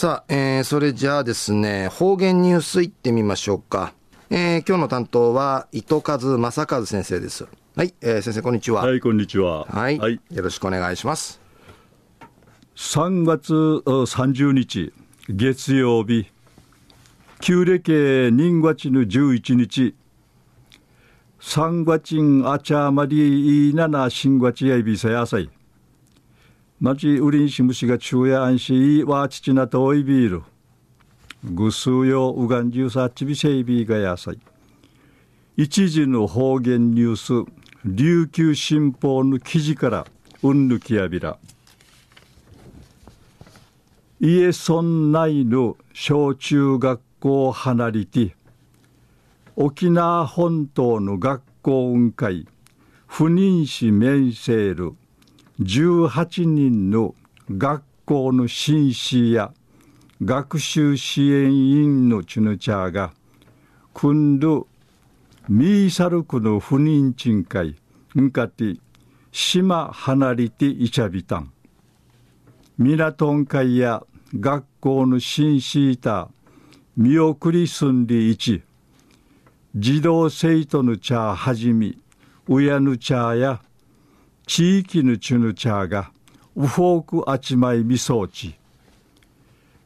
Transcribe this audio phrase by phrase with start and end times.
[0.00, 3.92] さあ、えー、それじゃあですね、方言ニュースいってみましょうか。
[4.30, 7.46] えー、今日の担当は、糸数正和先生です。
[7.76, 8.80] はい、えー、先生、こんにちは。
[8.80, 9.66] はい、こんにちは。
[9.66, 9.98] はい。
[9.98, 11.38] はい、よろしくお願いします。
[12.76, 14.94] 3月30日、
[15.28, 16.28] 月曜日、
[17.42, 19.94] 旧暦人月の11日、
[21.40, 25.50] 三月あちゃまりいなな新月やいびさやさい。
[26.82, 30.40] まちうりんしむしが昼夜安心わちちなといびる。
[31.44, 34.38] ぐすうようがんじゅうさちびせいびがやさい。
[35.58, 37.52] 一時の方言ニュース、
[37.84, 40.06] 琉球新報の記事から
[40.42, 41.36] うんぬきやびら。
[44.18, 48.34] 家村内の小中学校離れて、
[49.54, 52.48] 沖縄本島の学校運会、
[53.06, 54.94] 不妊死面セール、
[55.60, 57.14] 18人の
[57.50, 59.52] 学校の紳士や
[60.22, 63.12] 学習支援員のチュヌチャーが、
[63.92, 64.68] 今度、
[65.50, 67.76] ミーサルクの不妊賃会、
[68.18, 68.76] んかて、
[69.32, 71.52] 島離れていちゃびたん。
[72.78, 74.02] ミラトン会や
[74.34, 76.30] 学校の紳士いた、
[76.96, 78.62] 見送りすんでいち、
[79.76, 81.98] 児童生徒の茶はじみ、
[82.48, 83.60] 親の茶や
[84.46, 86.10] 地域のチュヌチャーが
[86.56, 88.56] ウフォークあちまいみそうち。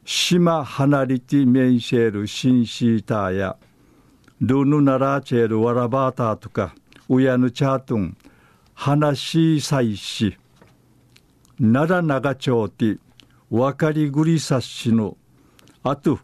[0.05, 3.57] 島離れて面しえるシンシーターや
[4.39, 6.75] ルヌナラチェルワラバータとか
[7.09, 8.15] ウヤヌチャートン
[8.75, 10.37] 話しさいし
[11.57, 12.97] 奈良長町て
[13.49, 15.17] わかりぐりさっしの
[15.81, 16.19] あと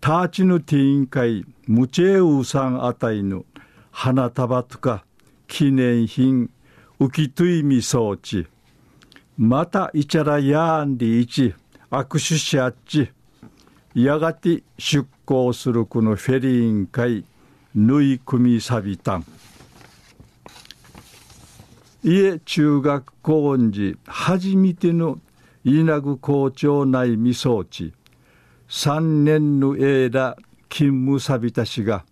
[0.00, 3.44] ターチのティーン会ムチェウさんあたいの
[3.90, 5.04] 花束とか
[5.46, 6.50] 記念品。
[7.00, 8.46] 浮きといみ装置
[9.38, 11.54] またいちゃらやんりいち
[11.90, 13.10] 握手しあっち。
[13.94, 17.24] やがて出港するこのフェリーン会
[17.74, 19.24] ぬい組みさびたん。
[22.04, 25.18] 家中学校時初めての
[25.64, 27.94] 稲具校長内未装置
[28.68, 30.36] 三年の間
[30.68, 32.04] 勤務さびたしが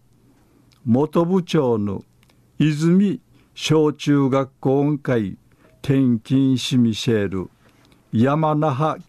[0.86, 2.02] 元部長の
[2.58, 3.20] 泉
[3.60, 5.36] 小中学校会
[5.82, 7.50] 転勤しみせる
[8.12, 9.02] 山那覇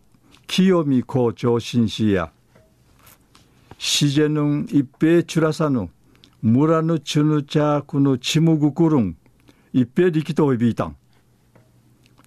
[0.48, 2.32] 清見校長紳士や
[3.78, 5.88] しじぬん一平チュラサヌ
[6.42, 9.18] 村のチュヌチャークのチムグクルン
[9.72, 10.98] 一平力といびいたん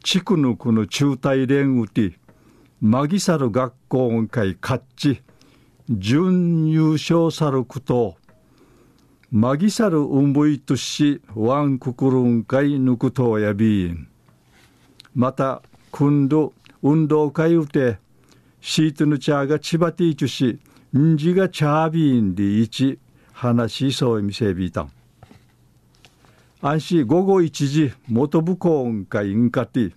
[0.05, 2.13] 地区のこの中大連うて
[2.81, 5.21] マギサル学校会カッチ
[5.91, 8.15] 準優勝さること
[9.35, 14.07] マギサルウンブイトシワンククルン会ヌクトやビン
[15.15, 17.97] また今度運動会うて
[18.61, 20.61] シートのチャーが千葉ティーチュし
[20.95, 22.99] んじがチャービーンでいち
[23.33, 24.93] 話しそうみせびたん。
[26.61, 29.95] 安心午後一時元部校会んかて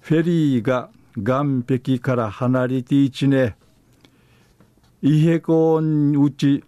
[0.00, 3.56] フェリーが岸壁から離れていちね
[5.02, 6.64] イヘコンうち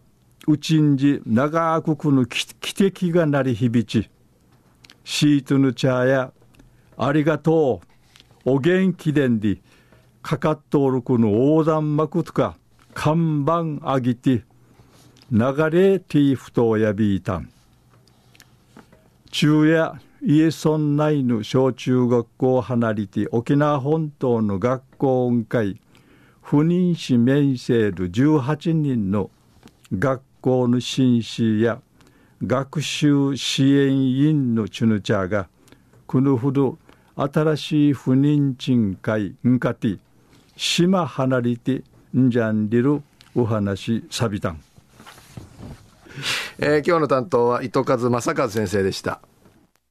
[0.49, 4.11] うちんじ長くくの汽笛が鳴り響ち、
[5.05, 6.33] シートの茶や、
[6.97, 7.81] ありがと
[8.45, 9.59] う、お元気でんで、
[10.23, 12.57] かかっとおるこの横断幕とか、
[12.95, 14.45] 看板あぎて、
[15.33, 15.41] 流
[15.71, 17.51] れティーフトやびいたん。
[19.33, 25.81] 昼夜、家村内の小中学校離れて沖縄本島の学校音会
[26.41, 29.31] 不妊死面セール18人の
[29.93, 31.81] 学校の紳士や
[32.41, 35.49] 学習支援員のチュヌチャーが
[36.07, 36.79] このほど
[37.17, 39.99] 新しい不妊賃会んかて
[40.57, 41.83] 島離れて
[42.17, 43.03] んじゃんりる
[43.35, 44.63] お話さびたん、
[46.61, 49.21] えー、今日の担当は糸数正和先生でした。